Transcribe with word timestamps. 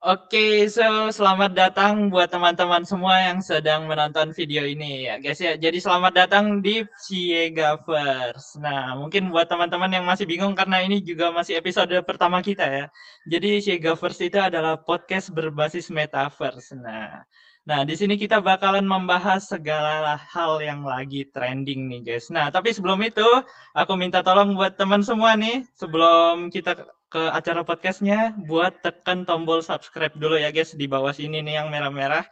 Oke, 0.00 0.64
so 0.72 1.12
selamat 1.12 1.52
datang 1.52 2.08
buat 2.08 2.32
teman-teman 2.32 2.88
semua 2.88 3.20
yang 3.20 3.44
sedang 3.44 3.84
menonton 3.84 4.32
video 4.32 4.64
ini 4.64 5.04
ya 5.04 5.20
guys 5.20 5.36
ya. 5.36 5.60
Jadi 5.60 5.76
selamat 5.76 6.12
datang 6.16 6.64
di 6.64 6.80
Ciegavers. 7.04 8.56
Nah, 8.64 8.96
mungkin 8.96 9.28
buat 9.28 9.44
teman-teman 9.52 9.92
yang 9.92 10.08
masih 10.08 10.24
bingung 10.24 10.56
karena 10.56 10.80
ini 10.80 11.04
juga 11.04 11.28
masih 11.36 11.60
episode 11.60 11.92
pertama 12.08 12.40
kita 12.40 12.64
ya. 12.64 12.84
Jadi 13.28 13.60
Ciegavers 13.60 14.16
itu 14.24 14.40
adalah 14.40 14.80
podcast 14.80 15.36
berbasis 15.36 15.92
metaverse. 15.92 16.72
Nah, 16.80 17.20
nah 17.68 17.84
di 17.84 17.92
sini 17.92 18.16
kita 18.16 18.40
bakalan 18.40 18.88
membahas 18.88 19.52
segala 19.52 20.16
hal 20.16 20.64
yang 20.64 20.80
lagi 20.80 21.28
trending 21.28 21.92
nih 21.92 22.00
guys. 22.16 22.32
Nah, 22.32 22.48
tapi 22.48 22.72
sebelum 22.72 23.04
itu 23.04 23.28
aku 23.76 23.92
minta 24.00 24.24
tolong 24.24 24.56
buat 24.56 24.80
teman 24.80 25.04
semua 25.04 25.36
nih 25.36 25.68
sebelum 25.76 26.48
kita 26.48 26.88
ke 27.10 27.22
acara 27.34 27.66
podcastnya 27.66 28.38
buat 28.46 28.86
tekan 28.86 29.26
tombol 29.26 29.66
subscribe 29.66 30.14
dulu 30.14 30.38
ya 30.38 30.54
guys 30.54 30.78
di 30.78 30.86
bawah 30.86 31.10
sini 31.10 31.42
nih 31.42 31.58
yang 31.58 31.66
merah-merah 31.66 32.22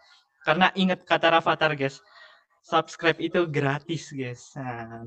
karena 0.47 0.71
ingat 0.79 1.03
kata 1.03 1.35
Rafathar 1.35 1.75
guys 1.75 1.99
subscribe 2.63 3.19
itu 3.19 3.43
gratis 3.51 4.15
guys 4.15 4.55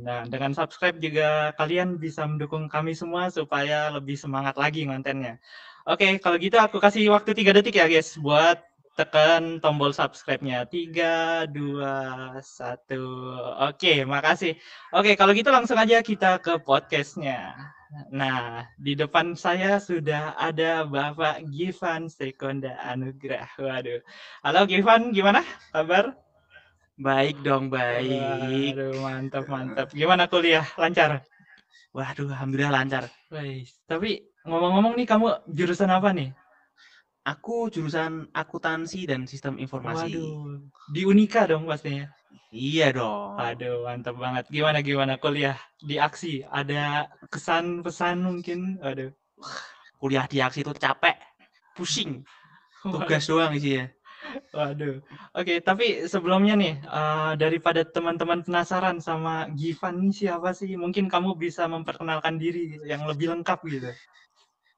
nah, 0.04 0.28
dengan 0.28 0.52
subscribe 0.52 1.00
juga 1.00 1.56
kalian 1.56 1.96
bisa 1.96 2.28
mendukung 2.28 2.68
kami 2.68 2.92
semua 2.92 3.32
supaya 3.32 3.88
lebih 3.96 4.20
semangat 4.20 4.60
lagi 4.60 4.84
kontennya 4.84 5.40
oke 5.88 6.20
kalau 6.20 6.36
gitu 6.36 6.60
aku 6.60 6.76
kasih 6.84 7.08
waktu 7.16 7.32
tiga 7.32 7.56
detik 7.56 7.80
ya 7.80 7.88
guys 7.88 8.20
buat 8.20 8.60
tekan 8.92 9.64
tombol 9.64 9.96
subscribe-nya. 9.96 10.68
tiga 10.68 11.48
dua 11.48 11.96
satu 12.44 13.34
Oke, 13.72 14.04
makasih. 14.04 14.60
Oke, 14.92 15.16
kalau 15.16 15.32
gitu 15.32 15.48
langsung 15.48 15.80
aja 15.80 16.04
kita 16.04 16.38
ke 16.44 16.60
podcastnya. 16.60 17.56
Nah, 17.92 18.64
di 18.80 18.96
depan 18.96 19.36
saya 19.36 19.76
sudah 19.76 20.40
ada 20.40 20.88
Bapak 20.88 21.44
Givan 21.52 22.08
Sekonda 22.08 22.80
Anugrah. 22.88 23.52
Waduh. 23.60 24.00
Halo 24.48 24.64
Givan, 24.64 25.12
gimana 25.12 25.44
kabar? 25.76 26.16
Baik 26.96 27.44
dong, 27.44 27.68
baik. 27.68 28.80
Waduh, 28.80 28.96
mantap, 29.04 29.46
mantap. 29.52 29.88
Gimana 29.92 30.32
kuliah? 30.32 30.64
Lancar? 30.80 31.20
Waduh, 31.92 32.32
alhamdulillah 32.32 32.72
lancar. 32.72 33.12
Baik. 33.28 33.68
Tapi 33.84 34.24
ngomong-ngomong 34.48 34.96
nih, 34.96 35.08
kamu 35.12 35.52
jurusan 35.52 35.92
apa 35.92 36.16
nih? 36.16 36.32
Aku 37.22 37.70
jurusan 37.70 38.34
akuntansi 38.34 39.06
dan 39.06 39.30
sistem 39.30 39.62
informasi. 39.62 40.10
Waduh, 40.10 40.66
di 40.90 41.02
Unika 41.06 41.46
dong 41.46 41.70
pastinya. 41.70 42.10
Iya 42.50 42.98
dong. 42.98 43.38
Aduh, 43.38 43.86
mantap 43.86 44.18
banget. 44.18 44.50
Gimana 44.50 44.82
gimana 44.82 45.14
kuliah 45.22 45.56
di 45.78 46.02
aksi? 46.02 46.42
Ada 46.50 47.14
kesan 47.30 47.86
pesan 47.86 48.26
mungkin? 48.26 48.82
Aduh. 48.82 49.14
Kuliah 50.02 50.26
di 50.26 50.42
aksi 50.42 50.66
itu 50.66 50.74
capek, 50.74 51.14
pusing. 51.78 52.26
Tugas 52.82 53.30
doang 53.30 53.54
sih 53.62 53.80
ya. 53.80 53.86
Waduh. 54.50 55.06
Oke, 55.38 55.62
tapi 55.62 56.10
sebelumnya 56.10 56.58
nih, 56.58 56.82
uh, 56.90 57.38
daripada 57.38 57.86
teman-teman 57.86 58.42
penasaran 58.42 58.98
sama 58.98 59.46
Givan 59.54 60.02
ini 60.02 60.10
siapa 60.10 60.58
sih? 60.58 60.74
Mungkin 60.74 61.06
kamu 61.06 61.38
bisa 61.38 61.70
memperkenalkan 61.70 62.42
diri 62.42 62.82
yang 62.82 63.06
lebih 63.06 63.30
lengkap 63.30 63.60
gitu. 63.70 63.94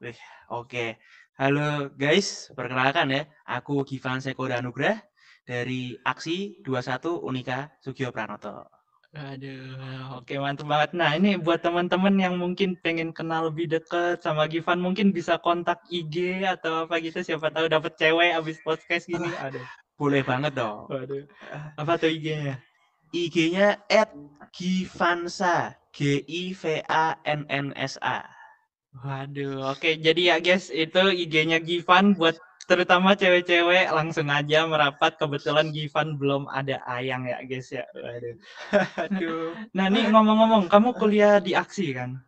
Oke. 0.03 0.19
Okay. 0.51 0.89
Halo 1.33 1.89
guys, 1.97 2.53
perkenalkan 2.53 3.09
ya. 3.09 3.25
Aku 3.49 3.81
Givan 3.89 4.21
Seko 4.21 4.45
Danugrah 4.45 5.01
dari 5.49 5.97
Aksi 6.05 6.61
21 6.61 7.25
Unika 7.25 7.73
Sugio 7.81 8.13
Pranoto. 8.13 8.69
Aduh, 9.17 10.13
oke 10.21 10.29
mantap 10.37 10.69
banget. 10.69 10.93
Nah 10.93 11.17
ini 11.17 11.41
buat 11.41 11.65
teman-teman 11.65 12.21
yang 12.21 12.37
mungkin 12.37 12.77
pengen 12.85 13.09
kenal 13.09 13.49
lebih 13.49 13.65
deket 13.65 14.21
sama 14.21 14.45
Givan, 14.45 14.77
mungkin 14.77 15.09
bisa 15.09 15.41
kontak 15.41 15.81
IG 15.89 16.45
atau 16.45 16.85
apa 16.85 17.01
gitu. 17.01 17.25
Siapa 17.25 17.49
tahu 17.49 17.65
dapat 17.65 17.97
cewek 17.97 18.37
abis 18.37 18.61
podcast 18.61 19.09
gini. 19.09 19.33
Aduh, 19.41 19.65
boleh 19.97 20.21
banget 20.21 20.53
dong. 20.53 20.85
Waduh, 20.85 21.25
apa 21.81 21.97
tuh 21.97 22.13
IG-nya? 22.13 22.61
IG-nya 23.09 23.81
at 23.89 24.13
Givansa, 24.53 25.81
G 25.97 26.21
I 26.29 26.53
V 26.53 26.85
A 26.85 27.17
N 27.25 27.49
N 27.49 27.73
S 27.73 27.97
A. 28.05 28.21
Waduh, 29.01 29.73
oke. 29.73 29.97
Jadi 29.97 30.29
ya 30.29 30.37
guys, 30.37 30.69
itu 30.69 31.01
IG-nya 31.01 31.57
Givan 31.57 32.13
buat 32.13 32.37
terutama 32.69 33.17
cewek-cewek 33.17 33.89
langsung 33.89 34.29
aja 34.29 34.69
merapat. 34.69 35.17
Kebetulan 35.17 35.73
Givan 35.73 36.21
belum 36.21 36.45
ada 36.45 36.77
ayang 36.85 37.25
ya 37.25 37.41
guys 37.41 37.73
ya. 37.73 37.83
Waduh. 37.97 38.35
Aduh. 39.09 39.49
nah 39.77 39.89
nih 39.89 40.13
ngomong-ngomong 40.13 40.69
kamu 40.69 40.93
kuliah 40.93 41.41
di 41.41 41.57
aksi 41.57 41.97
kan? 41.97 42.21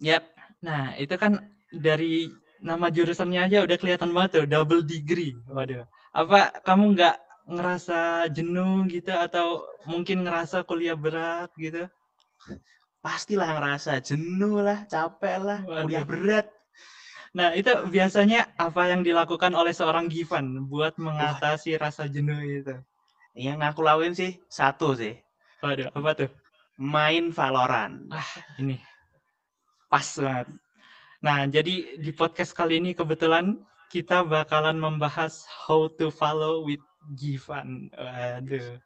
Yep 0.00 0.24
nah 0.60 0.92
itu 1.00 1.16
kan 1.16 1.40
dari 1.72 2.28
nama 2.60 2.92
jurusannya 2.92 3.48
aja 3.48 3.64
udah 3.64 3.80
kelihatan 3.80 4.12
banget 4.12 4.30
tuh 4.40 4.46
double 4.46 4.84
degree. 4.84 5.34
Waduh. 5.50 5.84
Apa 6.14 6.60
kamu 6.62 6.94
nggak 6.94 7.16
ngerasa 7.50 8.30
jenuh 8.30 8.86
gitu? 8.88 9.10
Atau 9.10 9.66
mungkin 9.88 10.22
ngerasa 10.22 10.62
kuliah 10.68 10.94
berat 10.94 11.50
gitu 11.58 11.88
pastilah 13.00 13.56
ngerasa 13.56 14.00
jenuh 14.04 14.60
lah 14.60 14.84
capek 14.88 15.36
lah 15.40 15.60
waduh. 15.64 15.84
kuliah 15.84 16.04
berat 16.04 16.46
Nah, 17.30 17.54
itu 17.54 17.70
biasanya 17.86 18.50
apa 18.58 18.90
yang 18.90 19.06
dilakukan 19.06 19.54
oleh 19.54 19.70
seorang 19.70 20.10
Givan 20.10 20.66
buat 20.66 20.98
mengatasi 20.98 21.78
Wah. 21.78 21.86
rasa 21.86 22.10
jenuh 22.10 22.42
itu? 22.42 22.74
Yang 23.38 23.58
aku 23.70 23.80
lakuin 23.86 24.14
sih 24.18 24.34
satu 24.50 24.98
sih. 24.98 25.14
Waduh, 25.62 25.94
apa 25.94 26.10
tuh? 26.26 26.30
Main 26.74 27.30
Valorant. 27.30 28.10
Ah, 28.10 28.26
ini 28.58 28.82
pas 29.86 30.06
banget. 30.18 30.48
Nah, 31.22 31.46
jadi 31.46 32.02
di 32.02 32.10
podcast 32.10 32.50
kali 32.50 32.82
ini 32.82 32.98
kebetulan 32.98 33.62
kita 33.94 34.26
bakalan 34.26 34.80
membahas 34.80 35.46
how 35.46 35.86
to 35.86 36.10
follow 36.10 36.66
with 36.66 36.82
Givan. 37.14 37.94
Waduh. 37.94 38.82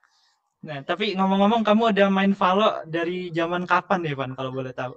Nah, 0.64 0.80
tapi 0.80 1.12
ngomong-ngomong 1.12 1.60
kamu 1.60 1.92
udah 1.92 2.08
main 2.08 2.32
Valo 2.32 2.80
dari 2.88 3.28
zaman 3.28 3.68
kapan 3.68 4.00
ya, 4.08 4.16
Van, 4.16 4.32
kalau 4.32 4.48
boleh 4.48 4.72
tahu? 4.72 4.96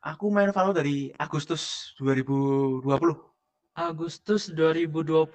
Aku 0.00 0.32
main 0.32 0.48
Valo 0.48 0.72
dari 0.72 1.12
Agustus 1.20 1.92
2020. 2.00 2.96
Agustus 3.76 4.48
2020. 4.48 5.28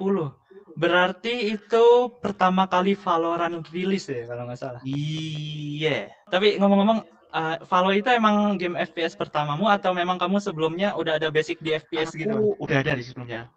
Berarti 0.74 1.54
itu 1.54 1.86
pertama 2.18 2.66
kali 2.66 2.98
Valorant 2.98 3.62
rilis 3.70 4.10
ya 4.10 4.26
kalau 4.26 4.50
nggak 4.50 4.58
salah. 4.58 4.82
Iya. 4.82 6.10
Tapi 6.34 6.58
ngomong-ngomong, 6.58 7.06
uh, 7.30 7.62
Valo 7.70 7.94
itu 7.94 8.10
emang 8.10 8.58
game 8.58 8.74
FPS 8.82 9.14
pertamamu 9.14 9.70
atau 9.70 9.94
memang 9.94 10.18
kamu 10.18 10.42
sebelumnya 10.42 10.98
udah 10.98 11.22
ada 11.22 11.30
basic 11.30 11.62
di 11.62 11.78
FPS 11.78 12.18
Aku 12.18 12.20
gitu? 12.26 12.36
udah 12.58 12.78
ada 12.82 12.98
di 12.98 13.06
sebelumnya. 13.06 13.54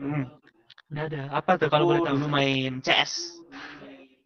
Hmm. 0.00 0.24
Udah 0.88 1.04
ada. 1.04 1.22
Apa 1.36 1.60
tuh 1.60 1.68
kalau 1.68 1.92
boleh 1.92 2.00
tahu? 2.00 2.16
Main 2.32 2.80
CS. 2.80 3.37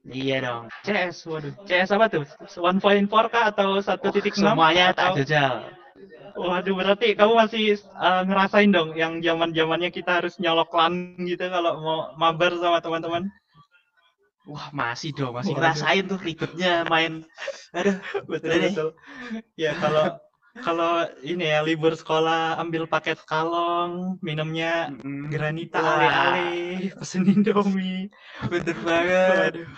Iya 0.03 0.37
dong. 0.43 0.65
CS, 0.83 1.17
waduh. 1.31 1.55
CS 1.63 1.91
apa 1.95 2.07
tuh? 2.11 2.25
1.4 2.51 3.07
kah 3.31 3.45
atau 3.55 3.79
1.6? 3.79 4.03
Oh, 4.03 4.35
semuanya 4.35 4.91
tak 4.91 5.15
jajal. 5.23 5.71
Waduh, 6.35 6.75
berarti 6.75 7.15
kamu 7.15 7.33
masih 7.39 7.79
uh, 8.01 8.25
ngerasain 8.27 8.73
dong 8.73 8.97
yang 8.99 9.23
zaman 9.23 9.55
zamannya 9.55 9.93
kita 9.95 10.19
harus 10.19 10.41
nyolok 10.43 10.73
lan 10.75 11.15
gitu 11.23 11.45
kalau 11.47 11.79
mau 11.79 11.99
mabar 12.19 12.51
sama 12.59 12.83
teman-teman. 12.83 13.31
Wah, 14.43 14.75
masih 14.75 15.15
dong, 15.15 15.39
masih 15.39 15.55
Waduh. 15.55 15.61
ngerasain 15.71 16.05
tuh 16.11 16.19
ribetnya 16.19 16.83
main. 16.91 17.23
Aduh, 17.79 17.95
betul 18.27 18.59
betul. 18.59 18.89
Ya 19.55 19.71
kalau 19.79 20.19
kalau 20.61 21.09
ini 21.25 21.49
ya 21.49 21.65
libur 21.65 21.97
sekolah 21.97 22.61
ambil 22.61 22.85
paket 22.85 23.17
kalong, 23.25 24.21
minumnya 24.21 24.93
mm, 25.01 25.33
granita 25.33 25.81
ale-ale, 25.81 26.93
pesen 26.93 27.25
Indomie. 27.25 28.13
Bener 28.53 28.77
banget. 28.85 29.53
Waduh. 29.57 29.69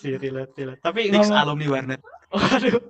Sih, 0.00 0.16
gilet, 0.16 0.48
gilet. 0.56 0.80
Tapi 0.80 1.12
ngomong 1.12 1.36
alumni 1.36 1.66
warnet. 1.68 2.00
Waduh. 2.32 2.80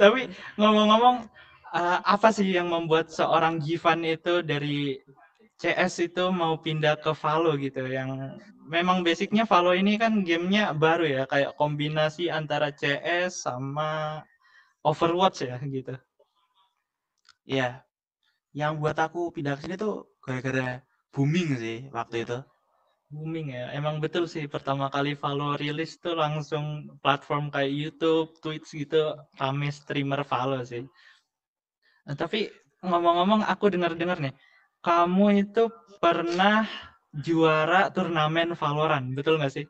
Tapi 0.00 0.32
ngomong-ngomong 0.56 1.28
uh, 1.76 1.98
apa 2.08 2.32
sih 2.32 2.48
yang 2.56 2.72
membuat 2.72 3.12
seorang 3.12 3.60
Givan 3.60 4.00
itu 4.08 4.40
dari 4.40 4.96
CS 5.60 6.08
itu 6.08 6.24
mau 6.32 6.56
pindah 6.56 6.96
ke 7.04 7.12
Valo 7.12 7.52
gitu 7.60 7.84
yang 7.84 8.40
memang 8.64 9.04
basicnya 9.04 9.44
Valo 9.44 9.76
ini 9.76 10.00
kan 10.00 10.24
gamenya 10.24 10.72
baru 10.72 11.04
ya 11.04 11.22
kayak 11.28 11.52
kombinasi 11.60 12.32
antara 12.32 12.72
CS 12.72 13.44
sama 13.44 14.24
Overwatch 14.80 15.44
ya 15.44 15.60
gitu. 15.68 16.00
Ya, 17.50 17.82
yang 18.54 18.78
buat 18.78 18.94
aku 18.94 19.34
pindah 19.34 19.58
ke 19.58 19.66
sini 19.66 19.74
tuh 19.74 20.06
gara-gara 20.22 20.86
booming 21.10 21.58
sih 21.58 21.78
waktu 21.90 22.22
itu. 22.22 22.38
Booming 23.10 23.46
ya, 23.58 23.74
emang 23.74 23.98
betul 23.98 24.30
sih 24.30 24.46
pertama 24.46 24.86
kali 24.94 25.18
Valo 25.18 25.58
rilis 25.58 25.98
tuh 25.98 26.14
langsung 26.14 26.86
platform 27.02 27.50
kayak 27.50 27.74
YouTube, 27.74 28.38
Twitch 28.38 28.70
gitu 28.70 29.18
rame 29.34 29.68
streamer 29.74 30.22
Valo 30.22 30.62
sih. 30.62 30.86
Nah, 32.06 32.14
tapi 32.14 32.46
ngomong-ngomong 32.86 33.42
aku 33.52 33.66
dengar-dengar 33.74 34.22
nih, 34.22 34.34
kamu 34.86 35.26
itu 35.42 35.66
pernah 35.98 36.70
juara 37.26 37.90
turnamen 37.90 38.54
Valorant, 38.54 39.10
betul 39.18 39.42
nggak 39.42 39.54
sih? 39.58 39.66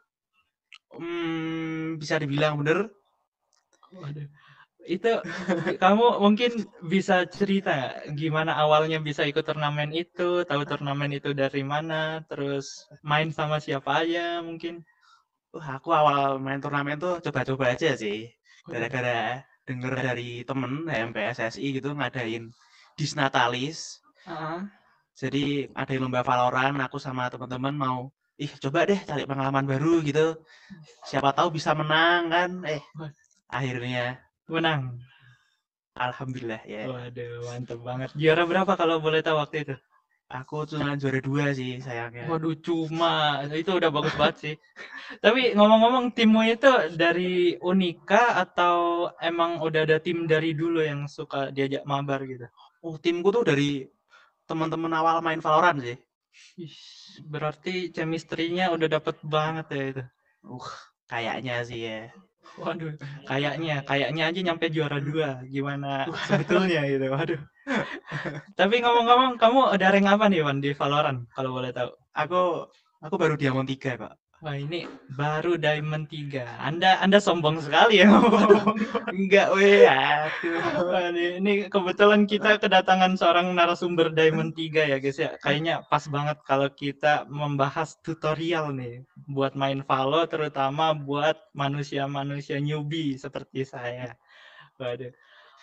Hmm, 0.92 1.96
bisa 1.96 2.20
dibilang 2.20 2.60
bener. 2.60 2.92
Waduh. 3.96 4.28
Itu 4.86 5.20
kamu 5.76 6.24
mungkin 6.24 6.64
bisa 6.88 7.28
cerita 7.28 8.00
gimana 8.16 8.56
awalnya 8.56 8.98
bisa 8.98 9.22
ikut 9.28 9.44
turnamen 9.44 9.92
itu, 9.92 10.42
tahu 10.48 10.62
turnamen 10.64 11.12
itu 11.14 11.30
dari 11.36 11.60
mana, 11.60 12.24
terus 12.26 12.88
main 13.04 13.28
sama 13.30 13.60
siapa 13.60 14.02
aja 14.04 14.40
mungkin? 14.40 14.80
Wah, 15.50 15.76
aku 15.78 15.90
awal 15.90 16.38
main 16.38 16.62
turnamen 16.62 16.96
tuh 16.96 17.20
coba-coba 17.20 17.74
aja 17.74 17.92
sih. 17.98 18.30
Gara-gara 18.66 19.42
denger 19.66 19.94
dari 19.98 20.42
temen 20.46 20.88
MPSSI 20.88 21.66
gitu 21.78 21.94
ngadain 21.94 22.50
Disnatalis. 22.94 24.00
Heeh. 24.26 24.60
Jadi 25.20 25.68
ada 25.76 25.92
lomba 26.00 26.24
Valorant, 26.24 26.80
aku 26.80 26.96
sama 26.96 27.28
teman-teman 27.28 27.76
mau, 27.76 28.08
ih 28.40 28.48
coba 28.56 28.88
deh 28.88 28.96
cari 29.04 29.28
pengalaman 29.28 29.68
baru 29.68 30.00
gitu. 30.00 30.40
Siapa 31.04 31.36
tahu 31.36 31.52
bisa 31.60 31.76
menang 31.76 32.32
kan. 32.32 32.50
Eh, 32.64 32.80
akhirnya 33.52 34.16
Menang. 34.50 34.82
alhamdulillah 36.00 36.62
ya. 36.64 36.88
Waduh, 36.88 37.44
mantep 37.44 37.78
banget. 37.84 38.08
Juara 38.16 38.48
berapa 38.48 38.72
kalau 38.78 39.02
boleh 39.04 39.20
tahu 39.20 39.36
waktu 39.36 39.68
itu? 39.68 39.76
Aku 40.30 40.62
cuma 40.62 40.94
juara 40.94 41.18
dua 41.18 41.50
sih 41.50 41.82
sayangnya. 41.82 42.30
Waduh, 42.30 42.54
cuma 42.62 43.42
itu 43.50 43.66
udah 43.74 43.90
bagus 43.90 44.14
banget 44.14 44.36
sih. 44.38 44.54
Tapi 45.24 45.58
ngomong-ngomong 45.58 46.14
timmu 46.14 46.46
itu 46.46 46.70
dari 46.94 47.58
Unika 47.58 48.38
atau 48.38 49.10
emang 49.18 49.58
udah 49.58 49.82
ada 49.82 49.98
tim 49.98 50.30
dari 50.30 50.54
dulu 50.54 50.78
yang 50.80 51.10
suka 51.10 51.50
diajak 51.50 51.82
mabar 51.82 52.22
gitu? 52.30 52.46
Oh, 52.86 52.94
timku 52.96 53.34
tuh 53.34 53.42
dari 53.42 53.90
teman-teman 54.46 54.94
awal 54.94 55.18
main 55.18 55.42
Valorant 55.42 55.82
sih. 55.82 55.98
Ih, 56.62 56.78
berarti 57.26 57.90
chemistry-nya 57.90 58.70
udah 58.70 58.86
dapet 58.86 59.18
banget 59.26 59.66
ya 59.74 59.82
itu. 59.90 60.04
Uh, 60.46 60.70
kayaknya 61.10 61.66
sih 61.66 61.80
ya. 61.90 62.14
Waduh, 62.60 62.92
kayaknya, 63.24 63.80
kayaknya 63.88 64.22
aja 64.28 64.40
nyampe 64.44 64.68
juara 64.68 65.00
dua. 65.00 65.40
Gimana 65.48 66.04
sebetulnya 66.28 66.84
gitu, 66.84 67.06
waduh. 67.08 67.40
Tapi 68.58 68.74
ngomong-ngomong, 68.82 69.40
kamu 69.40 69.60
ada 69.72 69.86
rank 69.94 70.08
apa 70.10 70.26
nih, 70.28 70.44
Wan, 70.44 70.58
di 70.60 70.76
Valorant, 70.76 71.24
kalau 71.32 71.56
boleh 71.56 71.70
tahu? 71.72 71.90
Aku 72.12 72.68
aku 73.00 73.14
baru 73.16 73.34
Diamond 73.40 73.68
3 73.70 73.96
kok. 73.96 74.14
Wah, 74.40 74.56
ini 74.56 74.88
baru 75.20 75.60
Diamond 75.60 76.08
3. 76.08 76.64
Anda 76.64 76.96
Anda 77.04 77.20
sombong 77.20 77.60
sekali 77.60 78.00
ya. 78.00 78.08
Enggak 79.12 79.52
weh, 79.52 79.84
ini, 81.12 81.24
ini 81.44 81.52
kebetulan 81.68 82.24
kita 82.24 82.56
kedatangan 82.56 83.20
seorang 83.20 83.52
narasumber 83.52 84.08
Diamond 84.08 84.56
3 84.56 84.88
ya, 84.88 84.96
guys 84.96 85.20
ya. 85.20 85.36
Kayaknya 85.44 85.84
pas 85.92 86.08
banget 86.08 86.40
kalau 86.48 86.72
kita 86.72 87.28
membahas 87.28 88.00
tutorial 88.00 88.72
nih 88.72 89.04
buat 89.28 89.52
main 89.52 89.84
Valo 89.84 90.24
terutama 90.24 90.96
buat 90.96 91.36
manusia-manusia 91.52 92.64
newbie 92.64 93.20
seperti 93.20 93.68
saya. 93.68 94.16
Waduh. 94.80 95.12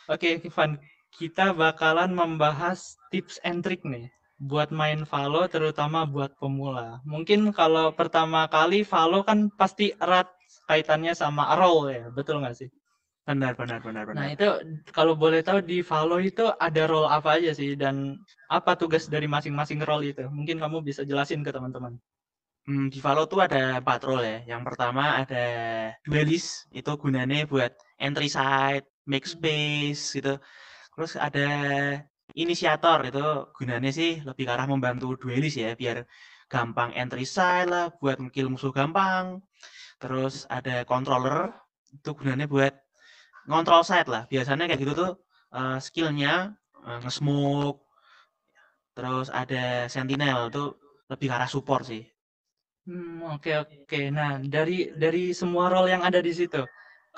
Oke, 0.05 0.37
Ivan, 0.45 0.77
kita 1.17 1.49
bakalan 1.49 2.13
membahas 2.13 2.93
tips 3.09 3.41
and 3.41 3.65
trick 3.65 3.81
nih 3.81 4.13
buat 4.37 4.69
main 4.69 5.01
Valo 5.03 5.49
terutama 5.49 6.05
buat 6.05 6.31
pemula. 6.37 7.01
Mungkin 7.05 7.49
kalau 7.53 7.91
pertama 7.93 8.45
kali 8.45 8.85
Valo 8.85 9.25
kan 9.25 9.49
pasti 9.49 9.91
erat 9.97 10.29
kaitannya 10.69 11.17
sama 11.17 11.57
role 11.57 11.89
ya, 11.93 12.03
betul 12.13 12.41
nggak 12.41 12.55
sih? 12.55 12.69
Benar, 13.27 13.57
benar, 13.59 13.79
benar, 13.83 14.03
Nah 14.07 14.31
benar. 14.31 14.31
itu 14.31 14.47
kalau 14.95 15.13
boleh 15.19 15.41
tahu 15.43 15.59
di 15.65 15.83
Valo 15.83 16.17
itu 16.21 16.47
ada 16.47 16.83
role 16.87 17.09
apa 17.09 17.41
aja 17.41 17.51
sih 17.51 17.75
dan 17.75 18.15
apa 18.47 18.77
tugas 18.79 19.09
dari 19.11 19.27
masing-masing 19.27 19.83
role 19.83 20.13
itu? 20.15 20.23
Mungkin 20.31 20.61
kamu 20.63 20.79
bisa 20.85 21.01
jelasin 21.03 21.43
ke 21.43 21.51
teman-teman. 21.51 21.97
Hmm, 22.67 22.91
di 22.91 22.99
Valo 22.99 23.27
tuh 23.31 23.39
ada 23.43 23.79
empat 23.81 23.99
role 24.07 24.23
ya. 24.27 24.39
Yang 24.55 24.61
pertama 24.67 25.03
ada 25.23 25.43
duelist, 26.05 26.67
itu 26.71 26.91
gunanya 26.99 27.47
buat 27.47 27.71
entry 27.99 28.27
side, 28.29 28.85
make 29.07 29.27
space 29.27 30.13
gitu. 30.15 30.39
Terus 30.95 31.13
ada 31.19 31.47
inisiator, 32.35 32.99
itu 33.07 33.25
gunanya 33.55 33.91
sih 33.93 34.19
lebih 34.27 34.43
ke 34.47 34.51
arah 34.55 34.67
membantu 34.67 35.15
duelist 35.15 35.57
ya, 35.61 35.71
biar 35.77 36.03
gampang 36.51 36.91
entry 36.95 37.23
side 37.23 37.69
lah, 37.71 37.85
buat 37.99 38.17
ngekill 38.19 38.51
musuh 38.51 38.71
gampang. 38.75 39.43
Terus 40.01 40.45
ada 40.49 40.83
controller, 40.83 41.51
itu 41.93 42.09
gunanya 42.17 42.45
buat 42.49 42.73
ngontrol 43.49 43.83
side 43.87 44.09
lah. 44.11 44.23
Biasanya 44.31 44.67
kayak 44.67 44.81
gitu 44.83 44.93
tuh 44.93 45.11
eh, 45.55 45.77
skillnya 45.79 46.55
eh, 46.87 46.99
nge-smoke. 47.03 47.79
Terus 48.97 49.27
ada 49.29 49.85
sentinel, 49.93 50.49
itu 50.49 50.63
lebih 51.11 51.27
ke 51.29 51.33
arah 51.37 51.49
support 51.49 51.85
sih. 51.87 52.03
Hmm, 52.87 53.19
oke 53.35 53.51
oke. 53.63 53.99
Nah 54.15 54.39
dari 54.39 54.91
dari 54.95 55.35
semua 55.35 55.67
role 55.67 55.91
yang 55.91 56.03
ada 56.07 56.23
di 56.23 56.31
situ, 56.31 56.63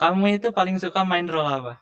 kamu 0.02 0.42
itu 0.42 0.50
paling 0.50 0.82
suka 0.82 1.06
main 1.06 1.30
role 1.30 1.46
apa? 1.46 1.74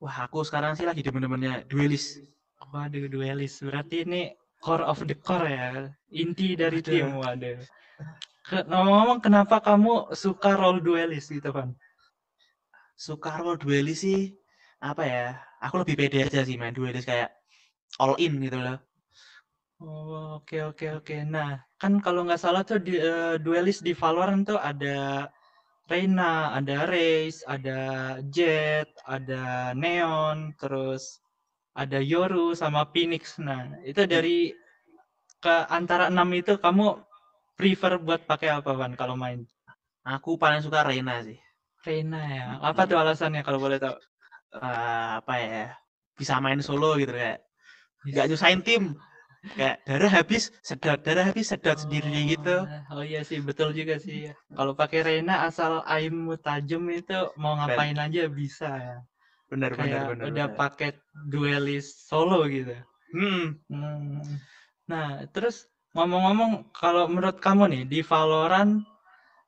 Wah, 0.00 0.26
aku 0.26 0.40
sekarang 0.46 0.72
sih 0.78 0.86
lagi 0.88 1.04
demen-demennya 1.04 1.68
duelist. 1.68 2.24
Waduh, 2.70 3.10
duelist. 3.10 3.60
Berarti 3.66 4.06
ini 4.06 4.32
core 4.60 4.84
of 4.86 5.02
the 5.04 5.16
core 5.16 5.48
ya, 5.50 5.68
inti 6.12 6.54
dari 6.56 6.80
Waduh. 6.80 6.92
tim. 6.92 7.06
Waduh. 7.20 7.58
Ke- 8.46 8.66
Ngomong-ngomong, 8.66 9.18
kenapa 9.20 9.60
kamu 9.60 10.14
suka 10.16 10.56
role 10.56 10.80
duelist 10.80 11.28
gitu, 11.32 11.50
Van? 11.52 11.76
Suka 12.96 13.40
role 13.40 13.56
duelist 13.60 14.04
sih, 14.04 14.36
apa 14.80 15.02
ya, 15.04 15.26
aku 15.60 15.84
lebih 15.84 15.96
pede 15.96 16.18
aja 16.28 16.40
sih 16.44 16.56
main 16.60 16.72
duelist 16.72 17.08
kayak 17.08 17.32
all 18.00 18.16
in 18.20 18.40
gitu 18.40 18.56
loh. 18.60 18.78
Oh, 19.80 20.36
oke 20.44 20.56
oke 20.72 20.86
oke. 21.00 21.16
Nah, 21.24 21.56
kan 21.80 21.96
kalau 22.04 22.28
nggak 22.28 22.40
salah 22.40 22.60
tuh 22.64 22.76
di 22.76 23.00
eh, 23.00 23.40
duelist 23.40 23.80
di 23.80 23.96
Valorant 23.96 24.44
tuh 24.44 24.60
ada 24.60 25.28
Reyna, 25.90 26.54
ada 26.54 26.86
Raze, 26.86 27.42
ada 27.50 27.78
Jet, 28.30 28.86
ada 29.02 29.74
Neon, 29.74 30.54
terus 30.54 31.18
ada 31.74 31.98
Yoru 31.98 32.54
sama 32.54 32.86
Phoenix. 32.94 33.42
Nah, 33.42 33.74
itu 33.82 34.06
dari 34.06 34.54
ke 35.42 35.56
antara 35.66 36.06
enam 36.06 36.30
itu 36.30 36.54
kamu 36.62 36.94
prefer 37.58 37.98
buat 37.98 38.22
pakai 38.22 38.62
apa, 38.62 38.70
Van, 38.78 38.94
kalau 38.94 39.18
main? 39.18 39.42
Aku 40.06 40.38
paling 40.38 40.62
suka 40.62 40.86
Reyna 40.86 41.26
sih. 41.26 41.36
Reyna 41.82 42.20
ya. 42.22 42.44
Apa 42.62 42.86
tuh 42.86 42.96
alasannya 43.02 43.42
kalau 43.42 43.58
boleh 43.58 43.82
tahu? 43.82 43.98
Eh, 44.50 45.08
apa 45.18 45.34
ya, 45.42 45.64
bisa 46.14 46.38
main 46.38 46.62
solo 46.62 46.98
gitu 47.02 47.14
kayak 47.14 47.42
nggak 48.06 48.26
nyusahin 48.30 48.62
tim. 48.62 48.94
Kayak 49.40 49.76
darah 49.88 50.12
habis, 50.12 50.52
sedot, 50.60 51.00
darah 51.00 51.24
habis, 51.32 51.48
sedot 51.48 51.76
sendiri 51.80 52.36
gitu. 52.36 52.68
Oh, 52.92 53.00
oh 53.00 53.04
iya 53.04 53.24
sih, 53.24 53.40
betul 53.40 53.72
juga 53.72 53.96
sih. 53.96 54.28
Kalau 54.52 54.76
pakai 54.76 55.00
Reyna 55.00 55.48
asal 55.48 55.80
aimmu 55.88 56.36
tajam 56.44 56.84
itu 56.92 57.32
mau 57.40 57.56
ngapain 57.56 57.96
aja 57.96 58.28
bisa 58.28 58.68
ya. 58.68 58.96
Benar, 59.48 59.74
benar, 59.74 59.80
Kayak 59.80 60.04
benar. 60.12 60.24
udah 60.28 60.46
benar. 60.52 60.58
paket 60.60 60.94
duelist 61.32 62.04
solo 62.06 62.44
gitu. 62.52 62.76
Hmm, 63.16 63.58
Hmm. 63.66 64.22
Nah, 64.86 65.24
terus 65.34 65.66
ngomong-ngomong 65.96 66.70
kalau 66.76 67.08
menurut 67.10 67.40
kamu 67.40 67.64
nih 67.72 67.82
di 67.88 68.00
Valorant 68.04 68.84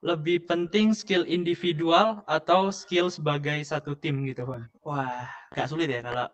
lebih 0.02 0.50
penting 0.50 0.90
skill 0.98 1.22
individual 1.28 2.26
atau 2.26 2.74
skill 2.74 3.06
sebagai 3.06 3.62
satu 3.62 3.94
tim 3.94 4.26
gitu, 4.26 4.42
Van? 4.42 4.66
wah, 4.82 5.30
nggak 5.54 5.68
sulit 5.70 5.86
ya 5.94 6.02
kalau 6.02 6.26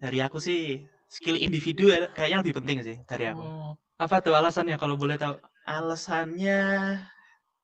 dari 0.00 0.24
aku 0.24 0.40
sih 0.40 0.88
skill 1.08 1.36
individu 1.40 1.88
ya, 1.92 2.08
kayaknya 2.12 2.38
lebih 2.44 2.54
penting 2.60 2.78
sih 2.84 2.96
dari 3.08 3.24
aku. 3.32 3.42
Oh, 3.44 3.70
apa 3.98 4.16
tuh 4.24 4.34
alasannya 4.36 4.76
kalau 4.76 4.96
boleh 5.00 5.16
tahu? 5.16 5.34
Alasannya 5.68 6.60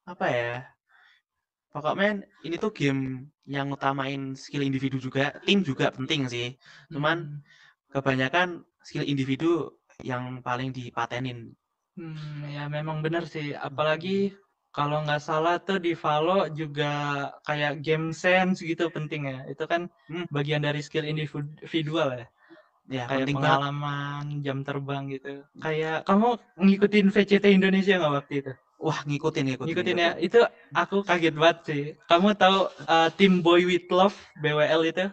apa 0.04 0.26
ya? 0.28 0.52
Pokoknya 1.74 2.22
ini 2.46 2.54
tuh 2.54 2.70
game 2.70 3.00
yang 3.50 3.66
utamain 3.74 4.38
skill 4.38 4.62
individu 4.62 4.96
juga, 5.02 5.34
tim 5.42 5.60
juga 5.66 5.90
penting 5.90 6.30
sih. 6.30 6.46
Cuman 6.94 7.42
kebanyakan 7.90 8.62
skill 8.86 9.04
individu 9.04 9.74
yang 10.00 10.38
paling 10.46 10.70
dipatenin. 10.70 11.52
Hmm, 11.98 12.46
ya 12.50 12.66
memang 12.70 13.02
benar 13.02 13.26
sih. 13.26 13.54
Apalagi 13.54 14.34
kalau 14.74 15.02
nggak 15.06 15.22
salah 15.22 15.58
tuh 15.62 15.78
di 15.78 15.94
Valo 15.94 16.50
juga 16.50 16.90
kayak 17.46 17.82
game 17.86 18.10
sense 18.14 18.62
gitu 18.62 18.90
penting 18.90 19.26
ya. 19.30 19.38
Itu 19.50 19.64
kan 19.66 19.90
Hmm. 20.10 20.26
bagian 20.30 20.62
dari 20.62 20.78
skill 20.82 21.06
individual 21.06 22.08
ya. 22.14 22.26
Ya, 22.84 23.08
Kayak 23.08 23.24
penting 23.24 23.36
banget. 23.40 23.48
pengalaman, 23.48 24.24
jam 24.44 24.58
terbang 24.60 25.02
gitu. 25.08 25.32
Kayak 25.56 26.04
kamu 26.04 26.28
ngikutin 26.60 27.06
VCT 27.08 27.44
Indonesia 27.48 27.96
nggak 27.96 28.12
waktu 28.12 28.34
itu? 28.44 28.52
Wah, 28.76 28.98
ngikutin, 29.08 29.44
ngikutin. 29.48 29.68
Ngikutin 29.72 29.96
ya. 29.96 30.10
Itu 30.20 30.44
aku 30.76 31.00
kaget 31.00 31.32
banget 31.32 31.58
sih. 31.64 31.82
Kamu 32.04 32.36
tahu 32.36 32.68
uh, 32.84 33.08
tim 33.16 33.40
Boy 33.40 33.64
With 33.64 33.88
Love 33.88 34.12
BWL 34.44 34.82
itu? 34.84 35.06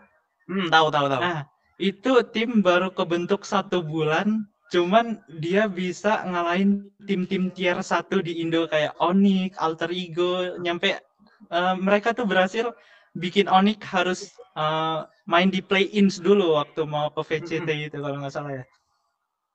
Hmm, 0.52 0.68
tahu, 0.68 0.92
tahu, 0.92 1.08
tahu. 1.08 1.22
Nah, 1.24 1.48
itu 1.80 2.12
tim 2.36 2.60
baru 2.60 2.92
kebentuk 2.92 3.48
satu 3.48 3.80
bulan, 3.80 4.44
cuman 4.68 5.24
dia 5.40 5.72
bisa 5.72 6.28
ngalahin 6.28 6.92
tim-tim 7.08 7.48
tier 7.56 7.80
1 7.80 8.12
di 8.20 8.44
Indo 8.44 8.68
kayak 8.68 9.00
Onyx, 9.00 9.56
Alter 9.56 9.96
Ego, 9.96 10.60
nyampe 10.60 11.00
eh, 11.48 11.76
mereka 11.80 12.12
tuh 12.12 12.28
berhasil 12.28 12.76
bikin 13.16 13.48
Onyx 13.52 13.80
harus 13.92 14.20
eh, 14.58 15.00
main 15.28 15.50
di 15.52 15.62
play-ins 15.64 16.20
dulu 16.20 16.60
waktu 16.60 16.82
mau 16.88 17.12
ke 17.12 17.22
VCT 17.24 17.70
itu 17.92 17.98
kalau 18.00 18.18
nggak 18.22 18.34
salah 18.34 18.54
ya. 18.62 18.66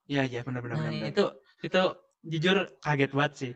Iya, 0.07 0.23
iya, 0.31 0.41
benar, 0.47 0.61
benar, 0.63 0.77
Nah, 0.79 0.91
benar. 0.95 1.09
itu 1.11 1.25
itu 1.67 1.83
jujur 2.27 2.57
kaget 2.85 3.11
banget 3.17 3.33
sih. 3.35 3.53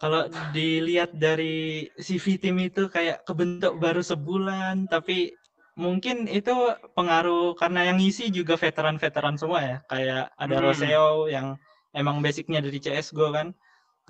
Kalau 0.00 0.22
dilihat 0.56 1.12
dari 1.12 1.90
CV 2.00 2.40
tim 2.40 2.56
itu 2.62 2.88
kayak 2.88 3.26
kebentuk 3.28 3.76
baru 3.76 4.00
sebulan, 4.00 4.88
tapi 4.88 5.34
mungkin 5.76 6.24
itu 6.30 6.54
pengaruh 6.96 7.52
karena 7.58 7.92
yang 7.92 7.98
ngisi 8.00 8.32
juga 8.32 8.56
veteran-veteran 8.56 9.36
semua 9.36 9.60
ya. 9.60 9.76
Kayak 9.90 10.32
ada 10.40 10.56
Hmm. 10.56 10.64
Roseo 10.64 11.08
yang 11.28 11.46
emang 11.92 12.24
basicnya 12.24 12.64
dari 12.64 12.78
CSGO 12.80 13.28
kan. 13.34 13.52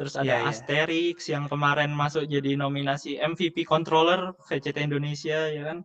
Terus 0.00 0.16
ada 0.16 0.32
Iya, 0.32 0.36
iya. 0.40 0.48
Asterix 0.48 1.28
yang 1.28 1.44
kemarin 1.44 1.92
masuk 1.92 2.24
jadi 2.24 2.56
nominasi 2.56 3.20
MVP 3.20 3.68
controller 3.68 4.32
VCT 4.48 4.80
Indonesia 4.88 5.52
ya 5.52 5.62
kan. 5.68 5.78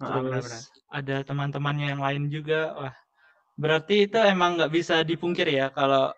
Heeh, 0.00 0.08
Terus 0.08 0.24
benar-benar. 0.24 0.62
ada 0.88 1.16
teman-temannya 1.28 1.86
yang 1.92 2.00
lain 2.00 2.22
juga. 2.32 2.72
Wah, 2.72 2.94
berarti 3.60 4.08
itu 4.08 4.16
emang 4.16 4.56
nggak 4.56 4.72
bisa 4.72 5.04
dipungkir 5.04 5.44
ya 5.52 5.68
kalau 5.76 6.08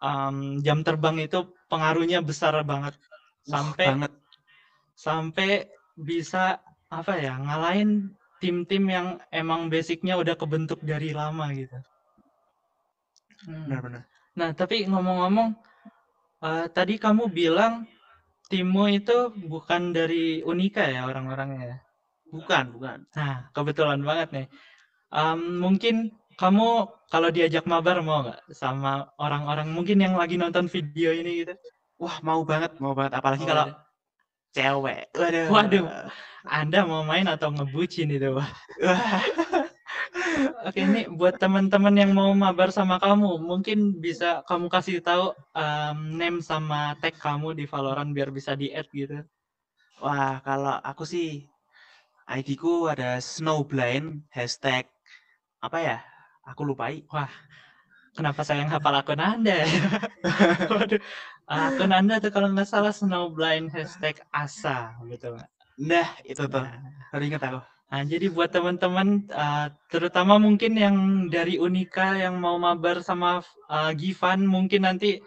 em, 0.00 0.64
jam 0.64 0.80
terbang 0.80 1.20
itu 1.20 1.52
pengaruhnya 1.68 2.24
besar 2.24 2.56
banget 2.64 2.96
sampai 3.44 3.86
banget. 3.92 4.12
sampai 4.96 5.50
bisa 6.00 6.64
apa 6.88 7.12
ya 7.20 7.36
ngalahin 7.36 8.08
tim-tim 8.40 8.88
yang 8.88 9.06
emang 9.28 9.68
basicnya 9.68 10.16
udah 10.16 10.32
kebentuk 10.32 10.80
dari 10.80 11.12
lama 11.12 11.44
gitu. 11.52 11.76
Hmm. 13.44 13.68
Benar-benar. 13.68 14.02
Nah, 14.36 14.50
tapi 14.56 14.88
ngomong-ngomong, 14.88 15.52
eh, 16.44 16.66
tadi 16.72 16.94
kamu 16.96 17.28
bilang 17.32 17.84
timmu 18.50 18.90
itu 18.90 19.30
bukan 19.46 19.94
dari 19.94 20.42
Unika 20.42 20.84
ya 20.90 21.06
orang-orangnya 21.06 21.62
ya? 21.76 21.78
Bukan, 22.30 22.64
bukan. 22.74 22.98
Nah, 23.14 23.50
kebetulan 23.54 24.00
banget 24.02 24.28
nih. 24.34 24.46
Em, 25.10 25.40
mungkin 25.58 26.14
kamu 26.38 26.68
kalau 27.10 27.28
diajak 27.34 27.66
mabar 27.66 28.00
mau 28.00 28.22
nggak 28.24 28.54
sama 28.54 29.10
orang-orang 29.18 29.68
mungkin 29.70 29.98
yang 29.98 30.14
lagi 30.14 30.38
nonton 30.38 30.70
video 30.70 31.10
ini 31.10 31.42
gitu? 31.44 31.54
Wah, 32.00 32.16
mau 32.24 32.40
banget, 32.46 32.78
mau 32.80 32.94
banget. 32.96 33.12
Apalagi 33.18 33.44
kalau 33.44 33.66
Waduh. 33.68 33.78
cewek. 34.56 35.02
Waduh. 35.14 35.46
Waduh. 35.52 35.84
Anda 36.48 36.88
mau 36.88 37.04
main 37.04 37.28
atau 37.28 37.52
ngebucin 37.52 38.08
itu, 38.08 38.32
Wah. 38.32 38.50
Wah. 40.40 40.68
Oke, 40.72 40.80
ini 40.80 41.04
buat 41.08 41.36
teman-teman 41.36 41.92
yang 41.92 42.12
mau 42.16 42.32
mabar 42.32 42.72
sama 42.72 42.96
kamu, 42.96 43.36
mungkin 43.40 44.00
bisa 44.00 44.40
kamu 44.48 44.72
kasih 44.72 45.04
tahu 45.04 45.36
em, 45.52 45.98
name 46.16 46.38
sama 46.40 46.96
tag 47.00 47.16
kamu 47.20 47.52
di 47.58 47.64
Valorant 47.68 48.08
biar 48.16 48.32
bisa 48.32 48.56
di-add 48.56 48.88
gitu. 48.92 49.20
Wah, 50.00 50.40
kalau 50.40 50.80
aku 50.80 51.04
sih 51.04 51.44
ID-ku 52.24 52.88
ada 52.88 53.20
Snowblind 53.20 54.24
hashtag 54.32 54.88
apa 55.60 55.78
ya? 55.82 55.96
Aku 56.48 56.64
lupai. 56.64 57.04
Kenapa 58.16 58.42
saya 58.42 58.64
yang 58.64 58.72
hafal 58.72 58.96
akun 58.96 59.20
Anda? 59.20 59.62
Waduh, 60.72 61.00
akun 61.46 61.92
Anda 61.92 62.18
tuh 62.18 62.32
kalau 62.32 62.48
nggak 62.50 62.66
salah 62.66 62.96
Snowblind 62.96 63.70
hashtag 63.70 64.18
Asa, 64.32 64.96
gitu. 65.06 65.36
Nah, 65.80 66.08
itu 66.26 66.42
tuh. 66.48 66.64
Nah, 66.64 66.80
Baru 67.12 67.22
ingat 67.28 67.42
aku. 67.44 67.60
Nah, 67.90 68.06
jadi 68.06 68.30
buat 68.30 68.54
teman-teman, 68.54 69.26
uh, 69.34 69.66
terutama 69.90 70.38
mungkin 70.38 70.78
yang 70.78 70.96
dari 71.26 71.58
Unika 71.58 72.14
yang 72.14 72.38
mau 72.38 72.54
mabar 72.54 73.02
sama 73.02 73.42
uh, 73.66 73.90
Givan, 73.98 74.46
mungkin 74.46 74.86
nanti 74.86 75.18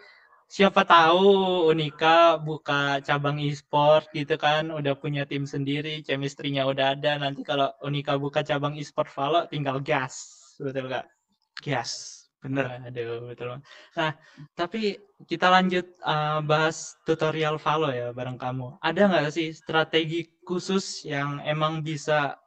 siapa 0.48 0.88
tahu 0.88 1.68
Unika 1.68 2.40
buka 2.40 3.04
cabang 3.04 3.36
e-sport 3.36 4.08
gitu 4.16 4.40
kan, 4.40 4.72
udah 4.72 4.96
punya 4.96 5.28
tim 5.28 5.44
sendiri, 5.44 6.00
chemistry-nya 6.00 6.64
udah 6.64 6.96
ada. 6.96 7.20
Nanti 7.20 7.44
kalau 7.44 7.68
Unika 7.84 8.16
buka 8.16 8.40
cabang 8.40 8.80
e-sport 8.80 9.12
Valo, 9.12 9.44
tinggal 9.44 9.84
gas, 9.84 10.16
betul 10.56 10.88
nggak? 10.88 11.04
Yes, 11.68 12.24
bener. 12.40 12.80
Aduh, 12.80 13.28
betul. 13.28 13.60
Nah, 13.92 14.16
tapi 14.56 14.96
kita 15.28 15.52
lanjut 15.52 15.84
uh, 16.00 16.40
bahas 16.40 16.96
tutorial 17.04 17.60
Valo 17.60 17.92
ya 17.92 18.08
bareng 18.16 18.40
kamu. 18.40 18.80
Ada 18.80 19.04
nggak 19.04 19.36
sih 19.36 19.52
strategi 19.52 20.32
khusus 20.48 21.04
yang 21.04 21.44
emang 21.44 21.84
bisa 21.84 22.40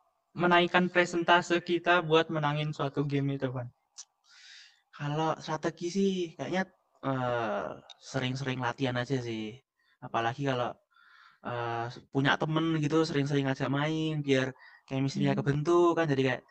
menaikkan 0.43 0.85
presentase 0.93 1.55
kita 1.69 1.93
buat 2.09 2.25
menangin 2.35 2.69
suatu 2.77 3.01
game 3.11 3.29
itu, 3.37 3.47
Van? 3.55 3.67
Kalau 4.97 5.29
strategi 5.43 5.87
sih 5.97 6.11
kayaknya 6.37 6.63
eh, 7.07 7.67
sering-sering 8.11 8.59
latihan 8.65 8.97
aja 9.01 9.17
sih. 9.27 9.43
Apalagi 10.05 10.41
kalau 10.49 10.69
eh, 11.49 11.85
punya 12.13 12.33
temen 12.41 12.65
gitu 12.83 12.97
sering-sering 13.09 13.45
ngajak 13.47 13.69
main 13.79 14.13
biar 14.27 14.47
chemistry-nya 14.89 15.33
Hmm. 15.33 15.41
kebentuk 15.41 15.91
kan 15.97 16.05
jadi 16.11 16.21
kayak 16.27 16.43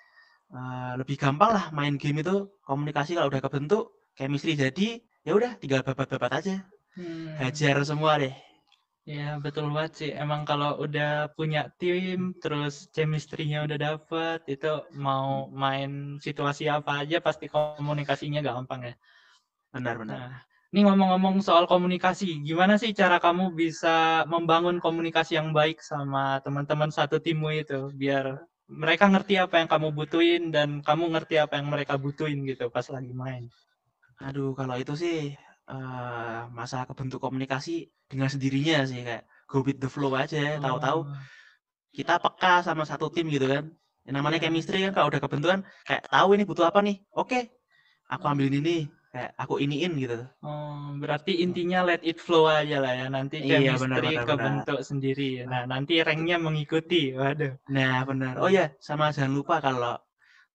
eh, 0.56 0.92
lebih 1.00 1.16
gampang 1.22 1.50
lah 1.56 1.66
main 1.78 1.94
game 2.02 2.18
itu 2.24 2.36
komunikasi 2.68 3.10
kalau 3.18 3.28
udah 3.32 3.42
kebentuk 3.46 3.84
chemistry 4.18 4.52
jadi 4.64 4.88
ya 5.26 5.32
udah 5.38 5.52
tinggal 5.62 5.82
babat-babat 5.86 6.32
aja 6.40 6.56
Hmm. 6.96 7.28
hajar 7.42 7.76
semua 7.90 8.12
deh 8.22 8.34
Ya, 9.06 9.38
betul 9.44 9.66
banget 9.74 9.92
sih. 10.00 10.10
Emang 10.22 10.42
kalau 10.50 10.70
udah 10.84 11.30
punya 11.38 11.60
tim, 11.78 12.34
terus 12.42 12.90
chemistry-nya 12.94 13.58
udah 13.66 13.78
dapet, 13.86 14.38
itu 14.54 14.66
mau 15.06 15.46
main 15.62 16.18
situasi 16.26 16.66
apa 16.76 17.06
aja 17.06 17.16
pasti 17.26 17.46
komunikasinya 17.46 18.40
gampang 18.42 18.80
ya. 18.90 18.94
benar-benar 19.74 20.20
Nah, 20.20 20.30
ini 20.74 20.80
ngomong-ngomong 20.86 21.36
soal 21.46 21.64
komunikasi, 21.70 22.42
gimana 22.48 22.74
sih 22.82 22.90
cara 23.00 23.16
kamu 23.22 23.54
bisa 23.54 24.26
membangun 24.32 24.76
komunikasi 24.82 25.38
yang 25.38 25.50
baik 25.54 25.78
sama 25.82 26.42
teman-teman 26.44 26.90
satu 26.90 27.16
timmu 27.22 27.48
itu, 27.62 27.90
biar 27.94 28.42
mereka 28.66 29.06
ngerti 29.12 29.34
apa 29.38 29.54
yang 29.62 29.68
kamu 29.70 29.88
butuhin 29.98 30.42
dan 30.50 30.68
kamu 30.82 31.04
ngerti 31.14 31.34
apa 31.38 31.54
yang 31.62 31.68
mereka 31.70 31.94
butuhin 32.04 32.42
gitu 32.50 32.66
pas 32.74 32.86
lagi 32.90 33.12
main. 33.14 33.46
aduh 34.26 34.50
kalau 34.58 34.74
itu 34.82 34.92
sih 35.02 35.16
eh, 35.70 36.40
masalah 36.50 36.86
kebentuk 36.90 37.18
komunikasi 37.22 37.90
dengan 38.10 38.28
sendirinya 38.30 38.86
sih 38.86 39.02
kayak 39.02 39.24
go 39.50 39.62
with 39.66 39.78
the 39.82 39.90
flow 39.90 40.12
aja 40.14 40.58
tahu-tahu 40.62 41.00
Oh, 41.06 41.18
kita 41.96 42.20
peka 42.20 42.60
sama 42.66 42.84
satu 42.84 43.08
tim 43.08 43.26
gitu 43.32 43.48
kan. 43.48 43.64
Yang 44.06 44.14
namanya 44.20 44.38
Iya. 44.38 44.44
chemistry 44.52 44.78
kan 44.86 44.92
kalau 44.94 45.08
udah 45.10 45.18
kebentukan 45.24 45.60
kayak 45.88 46.02
tahu 46.12 46.28
ini 46.36 46.44
butuh 46.44 46.68
apa 46.70 46.78
nih. 46.84 47.00
Oke. 47.16 47.50
Aku 48.06 48.22
ambilin 48.30 48.62
ini, 48.62 48.86
kayak 49.10 49.34
aku 49.34 49.58
iniin 49.58 49.98
gitu. 49.98 50.22
oh, 50.46 50.94
berarti 51.02 51.42
intinya 51.42 51.82
let 51.82 51.98
it 52.06 52.22
flow 52.22 52.46
aja 52.46 52.78
lah 52.78 52.92
ya, 52.94 53.06
nanti 53.10 53.42
Iya, 53.42 53.74
benar, 53.74 53.98
chemistry 53.98 54.08
benar, 54.14 54.22
benar. 54.22 54.26
kebentuk 54.30 54.78
sendiri. 54.86 55.30
Nah, 55.50 55.62
nanti 55.66 55.98
ranknya 56.06 56.36
mengikuti. 56.38 57.10
Waduh. 57.18 57.58
Nah, 57.66 58.06
benar. 58.06 58.38
Oh 58.38 58.46
ya, 58.46 58.70
sama 58.78 59.10
jangan 59.10 59.34
lupa 59.34 59.58
kalau 59.58 59.98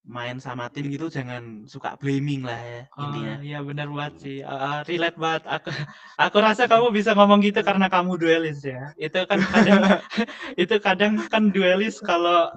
main 0.02 0.42
sama 0.42 0.66
tim 0.74 0.90
gitu 0.90 1.14
jangan 1.14 1.70
suka 1.70 1.94
blaming 2.02 2.42
lah 2.42 2.58
ya 2.58 2.82
Oh, 2.98 3.06
intinya. 3.14 3.36
iya 3.46 3.60
benar 3.62 3.88
banget 3.94 4.14
sih. 4.18 4.38
Uh, 4.42 4.82
relate 4.90 5.18
banget. 5.22 5.44
Aku 5.46 5.70
aku 6.26 6.38
rasa 6.42 6.66
kamu 6.66 6.90
bisa 6.90 7.14
ngomong 7.14 7.40
gitu 7.46 7.62
karena 7.62 7.86
kamu 7.86 8.18
duelis 8.18 8.66
ya. 8.66 8.92
Itu 8.98 9.24
kan 9.30 9.40
kadang 9.46 9.82
itu 10.62 10.76
kadang 10.82 11.14
kan 11.30 11.54
duelis 11.54 12.02
kalau 12.02 12.50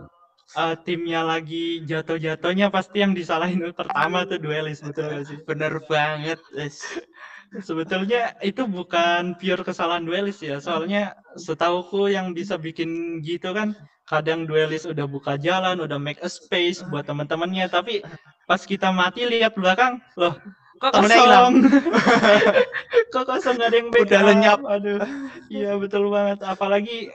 uh, 0.56 0.74
timnya 0.88 1.20
lagi 1.20 1.84
jatuh-jatuhnya 1.84 2.72
pasti 2.72 3.04
yang 3.04 3.12
disalahin 3.12 3.60
pertama 3.76 4.24
tuh 4.24 4.40
duelis 4.40 4.80
betul 4.80 5.12
gak 5.12 5.24
sih? 5.28 5.38
Bener 5.44 5.84
banget. 5.84 6.40
Sebetulnya 7.54 8.34
itu 8.42 8.66
bukan 8.66 9.38
pure 9.38 9.62
kesalahan 9.62 10.02
duelis 10.02 10.42
ya. 10.42 10.58
Soalnya 10.58 11.14
setauku 11.38 12.10
yang 12.10 12.34
bisa 12.34 12.58
bikin 12.58 13.20
gitu 13.22 13.54
kan 13.54 13.76
kadang 14.04 14.44
duelis 14.44 14.84
udah 14.84 15.08
buka 15.08 15.40
jalan, 15.40 15.80
udah 15.80 15.96
make 15.96 16.20
a 16.20 16.28
space 16.28 16.84
buat 16.86 17.08
teman-temannya, 17.08 17.68
tapi 17.72 18.04
pas 18.44 18.60
kita 18.60 18.92
mati 18.92 19.24
lihat 19.24 19.56
belakang, 19.56 20.00
loh 20.16 20.36
kok 20.84 20.92
kosong? 21.00 21.16
hilang. 21.16 21.54
kok 23.14 23.24
kosong 23.24 23.56
gak 23.56 23.68
ada 23.72 23.76
yang 23.78 23.88
backup? 23.88 24.04
Udah 24.04 24.20
lenyap. 24.26 24.60
Aduh, 24.68 25.00
iya 25.48 25.72
betul 25.80 26.12
banget. 26.12 26.44
Apalagi 26.44 27.14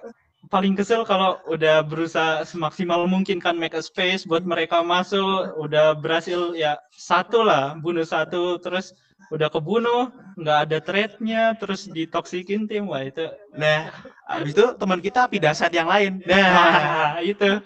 paling 0.50 0.74
kesel 0.74 1.06
kalau 1.06 1.38
udah 1.46 1.86
berusaha 1.86 2.42
semaksimal 2.48 3.06
mungkin 3.06 3.38
kan 3.38 3.60
make 3.60 3.78
a 3.78 3.84
space 3.84 4.26
buat 4.26 4.42
mereka 4.48 4.82
masuk, 4.82 5.54
udah 5.60 5.94
berhasil 5.94 6.58
ya 6.58 6.80
satu 6.96 7.46
lah, 7.46 7.78
bunuh 7.78 8.08
satu, 8.08 8.58
terus 8.58 8.96
udah 9.30 9.50
kebunuh, 9.54 10.10
nggak 10.40 10.60
ada 10.66 10.78
trade-nya, 10.82 11.54
terus 11.60 11.86
ditoksikin 11.86 12.66
tim, 12.66 12.90
wah 12.90 13.06
itu, 13.06 13.30
Nah, 13.54 13.94
habis 14.26 14.58
itu 14.58 14.66
teman 14.78 15.00
kita 15.02 15.30
pindah 15.30 15.54
side 15.54 15.78
yang 15.78 15.90
lain. 15.90 16.22
Nah, 16.26 16.50
nah 16.50 17.12
itu 17.32 17.62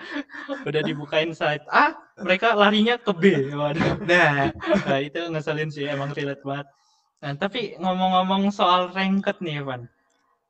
udah 0.67 0.81
dibukain 0.83 1.31
site 1.31 1.63
A, 1.71 1.95
mereka 2.19 2.51
larinya 2.55 2.95
ke 2.99 3.11
B, 3.15 3.23
waduh. 3.55 3.95
nah, 4.03 4.51
Nah, 4.87 4.99
itu 4.99 5.19
ngeselin 5.31 5.69
sih, 5.71 5.87
emang 5.87 6.11
relate 6.11 6.43
banget. 6.43 6.67
Nah, 7.23 7.33
tapi 7.39 7.79
ngomong-ngomong 7.79 8.51
soal 8.51 8.91
ranked 8.91 9.39
nih, 9.39 9.63
Van. 9.63 9.87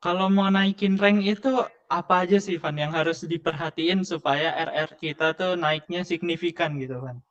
Kalau 0.02 0.26
mau 0.28 0.50
naikin 0.50 0.98
rank 1.00 1.22
itu 1.24 1.62
apa 1.88 2.26
aja 2.26 2.38
sih, 2.42 2.58
Van, 2.58 2.74
yang 2.74 2.92
harus 2.92 3.22
diperhatiin 3.22 4.02
supaya 4.02 4.50
RR 4.68 4.90
kita 4.98 5.26
tuh 5.38 5.54
naiknya 5.54 6.02
signifikan 6.02 6.76
gitu, 6.82 6.98
Van? 6.98 7.22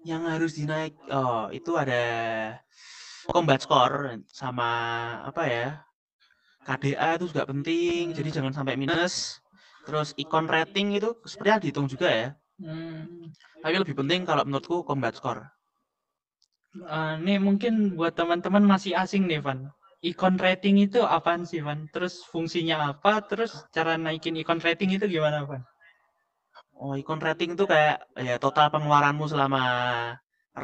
Yang 0.00 0.24
harus 0.32 0.56
dinaik. 0.56 0.96
Oh, 1.12 1.52
itu 1.52 1.70
ada 1.76 2.02
combat 3.28 3.58
score 3.62 4.20
sama 4.28 4.68
apa 5.28 5.42
ya? 5.46 5.66
KDA 6.66 7.18
itu 7.18 7.26
juga 7.32 7.44
penting, 7.50 8.14
jadi 8.16 8.28
jangan 8.36 8.54
sampai 8.54 8.74
minus. 8.78 9.42
Terus 9.86 10.14
icon 10.22 10.46
rating 10.46 10.94
itu 10.98 11.10
sebenarnya 11.26 11.58
dihitung 11.66 11.86
juga 11.90 12.08
ya. 12.10 12.28
Hmm, 12.62 13.34
Tapi 13.62 13.74
lebih 13.82 13.94
penting 13.98 14.22
kalau 14.28 14.42
menurutku 14.46 14.86
combat 14.86 15.12
score. 15.18 15.42
eh, 16.96 17.14
nih 17.24 17.38
mungkin 17.46 17.72
buat 17.98 18.12
teman-teman 18.18 18.64
masih 18.72 18.92
asing 19.02 19.22
nih, 19.30 19.40
Van. 19.46 19.60
Icon 20.10 20.34
rating 20.44 20.76
itu 20.86 21.00
apaan 21.16 21.42
sih, 21.50 21.60
Van? 21.66 21.80
Terus 21.94 22.14
fungsinya 22.32 22.76
apa? 22.90 23.12
Terus 23.30 23.50
cara 23.74 23.92
naikin 24.04 24.34
icon 24.42 24.60
rating 24.66 24.90
itu 24.96 25.04
gimana, 25.14 25.38
Van? 25.50 25.62
Oh, 26.82 26.92
icon 27.00 27.20
rating 27.26 27.50
tuh 27.60 27.66
kayak 27.72 27.96
ya 28.28 28.34
total 28.44 28.66
pengeluaranmu 28.74 29.24
selama 29.32 29.62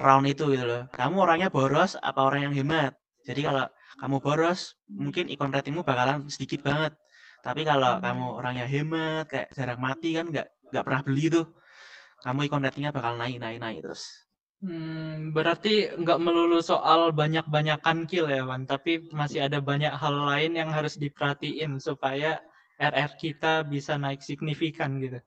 round 0.02 0.26
itu 0.32 0.44
gitu 0.54 0.64
loh. 0.70 0.82
Kamu 0.98 1.16
orangnya 1.24 1.48
boros 1.56 1.92
apa 2.08 2.20
orang 2.26 2.40
yang 2.50 2.54
hemat? 2.58 2.92
Jadi 3.28 3.40
kalau 3.46 3.64
kamu 4.02 4.16
boros, 4.24 4.60
mungkin 5.02 5.24
icon 5.32 5.54
ratingmu 5.54 5.82
bakalan 5.86 6.26
sedikit 6.34 6.60
banget. 6.68 6.92
Tapi 7.46 7.62
kalau 7.70 7.92
kamu 8.04 8.24
orangnya 8.38 8.66
hemat, 8.74 9.24
kayak 9.30 9.48
jarang 9.56 9.80
mati 9.86 10.08
kan 10.18 10.26
nggak 10.32 10.46
nggak 10.74 10.84
pernah 10.86 11.02
beli 11.06 11.24
tuh, 11.36 11.46
kamu 12.26 12.38
icon 12.50 12.62
ratingnya 12.66 12.90
bakal 12.90 13.14
naik 13.20 13.36
naik 13.38 13.58
naik 13.62 13.78
terus. 13.86 14.02
Hmm, 14.58 15.30
berarti 15.30 15.74
nggak 16.02 16.18
melulu 16.18 16.58
soal 16.58 17.14
banyak-banyakan 17.14 18.10
kill 18.10 18.26
ya, 18.26 18.42
Wan, 18.42 18.66
tapi 18.66 19.06
masih 19.14 19.46
ada 19.46 19.62
banyak 19.62 19.94
hal 19.94 20.14
lain 20.30 20.52
yang 20.58 20.70
harus 20.74 20.98
diperhatiin 20.98 21.78
supaya 21.78 22.42
RR 22.78 23.12
kita 23.22 23.62
bisa 23.62 23.94
naik 24.02 24.18
signifikan 24.18 24.98
gitu. 24.98 25.22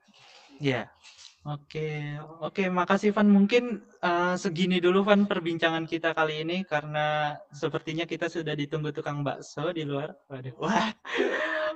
Iya. 0.62 0.94
Oke, 1.42 2.22
oke, 2.38 2.70
makasih 2.70 3.18
Van. 3.18 3.26
Mungkin 3.26 3.82
uh, 4.06 4.38
segini 4.38 4.78
dulu 4.78 5.02
Van 5.02 5.26
perbincangan 5.26 5.90
kita 5.90 6.14
kali 6.14 6.46
ini 6.46 6.62
karena 6.62 7.34
sepertinya 7.50 8.06
kita 8.06 8.30
sudah 8.30 8.54
ditunggu 8.54 8.94
tukang 8.94 9.26
bakso 9.26 9.74
di 9.74 9.82
luar. 9.82 10.14
Waduh. 10.30 10.54
Wah. 10.62 10.94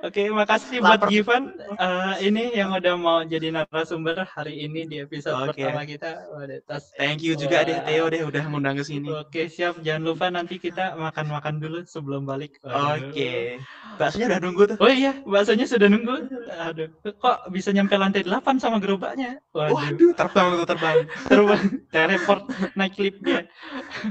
Oke, 0.03 0.27
makasih 0.27 0.83
buat 0.83 1.07
Givan 1.07 1.55
uh, 1.79 2.15
ini 2.19 2.51
yang 2.51 2.75
udah 2.75 2.95
mau 2.99 3.19
jadi 3.23 3.53
narasumber 3.53 4.27
hari 4.27 4.67
ini 4.67 4.83
di 4.89 4.99
episode 4.99 5.47
okay. 5.47 5.63
pertama 5.69 5.87
kita. 5.87 6.11
Waduh, 6.35 6.59
tas. 6.67 6.91
Thank 6.99 7.23
you 7.23 7.39
juga 7.39 7.63
deh 7.63 7.79
Theo 7.87 8.11
deh 8.11 8.21
udah 8.27 8.43
ngundang 8.51 8.75
ke 8.75 8.83
sini. 8.83 9.07
Oke, 9.07 9.47
siap. 9.47 9.79
Jangan 9.85 10.03
lupa 10.03 10.27
nanti 10.27 10.59
kita 10.59 10.99
makan-makan 10.99 11.63
dulu 11.63 11.79
sebelum 11.87 12.27
balik. 12.27 12.59
Oke. 12.65 13.61
Baksonya 13.95 14.35
udah 14.35 14.39
nunggu 14.43 14.63
tuh. 14.75 14.77
Oh 14.83 14.91
iya, 14.91 15.15
baksonya 15.23 15.65
sudah 15.69 15.87
nunggu. 15.87 16.27
Aduh, 16.67 16.89
kok 17.05 17.37
bisa 17.53 17.71
nyampe 17.71 17.95
lantai 17.95 18.27
8 18.27 18.59
sama 18.59 18.83
gerobaknya? 18.83 19.39
Waduh, 19.55 19.75
Waduh 19.79 20.11
terbang 20.17 20.47
tuh 20.59 20.67
terbang. 20.67 20.97
terbang. 21.31 21.63
Teleport 21.93 22.41
naik 22.75 22.95
lift 22.99 23.19
dia. 23.23 23.47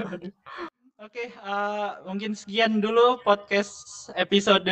Waduh. 0.01 0.33
Oke, 1.15 1.31
okay, 1.31 1.47
uh, 1.47 2.03
mungkin 2.11 2.35
sekian 2.35 2.83
dulu 2.83 3.23
podcast 3.23 4.11
episode 4.19 4.67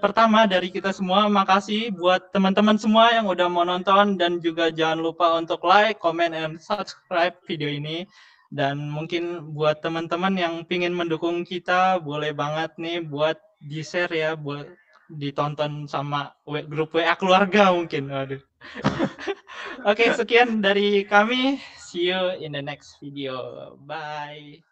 pertama 0.00 0.48
dari 0.48 0.72
kita 0.72 0.88
semua. 0.88 1.28
Makasih 1.28 1.92
buat 1.92 2.32
teman-teman 2.32 2.80
semua 2.80 3.12
yang 3.12 3.28
udah 3.28 3.44
mau 3.44 3.60
nonton 3.60 4.16
dan 4.16 4.40
juga 4.40 4.72
jangan 4.72 5.04
lupa 5.04 5.36
untuk 5.36 5.60
like, 5.68 6.00
comment, 6.00 6.32
and 6.32 6.56
subscribe 6.64 7.36
video 7.44 7.68
ini. 7.68 8.08
Dan 8.48 8.88
mungkin 8.88 9.52
buat 9.52 9.84
teman-teman 9.84 10.40
yang 10.40 10.64
pingin 10.64 10.96
mendukung 10.96 11.44
kita, 11.44 12.00
boleh 12.00 12.32
banget 12.32 12.72
nih 12.80 13.04
buat 13.04 13.36
di-share 13.60 14.16
ya, 14.16 14.32
buat 14.32 14.64
ditonton 15.12 15.84
sama 15.84 16.32
grup 16.72 16.96
WA 16.96 17.12
keluarga 17.20 17.76
mungkin. 17.76 18.08
Oke, 18.24 18.48
okay, 19.84 20.08
sekian 20.16 20.64
dari 20.64 21.04
kami. 21.04 21.60
See 21.76 22.08
you 22.08 22.32
in 22.40 22.56
the 22.56 22.64
next 22.64 22.96
video. 22.96 23.76
Bye. 23.84 24.64